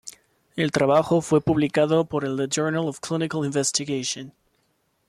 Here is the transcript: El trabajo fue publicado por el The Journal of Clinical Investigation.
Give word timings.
El 0.55 0.71
trabajo 0.71 1.21
fue 1.21 1.41
publicado 1.41 2.05
por 2.05 2.25
el 2.25 2.35
The 2.35 2.47
Journal 2.51 2.87
of 2.87 3.01
Clinical 3.01 3.45
Investigation. 3.45 4.33